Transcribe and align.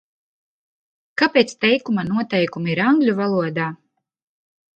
Kāpēc 1.21 1.53
teikuma 1.65 2.07
noteikumi 2.07 2.73
ir 2.77 2.83
angļu 2.87 3.15
valodā? 3.21 3.69